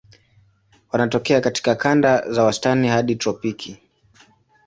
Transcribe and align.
Wanatokea 0.91 1.41
katika 1.41 1.75
kanda 1.75 2.31
za 2.31 2.43
wastani 2.43 2.87
hadi 2.87 3.15
tropiki. 3.15 3.77